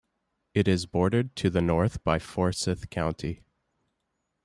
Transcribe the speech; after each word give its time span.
It 0.55 0.67
is 0.67 0.87
bordered 0.87 1.35
to 1.35 1.51
the 1.51 1.61
north 1.61 2.03
by 2.03 2.17
Forsyth 2.17 2.89
County. 2.89 3.43